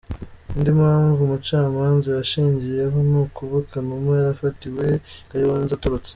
Indi 0.55 0.71
mpamvu 0.79 1.19
Umucamanza 1.23 2.07
yashingiyeho 2.19 2.97
ni 3.09 3.17
ukuba 3.23 3.57
Kanuma 3.71 4.09
yarafatiwe 4.19 4.85
i 4.97 4.99
Kayonza 5.29 5.73
atorotse. 5.77 6.09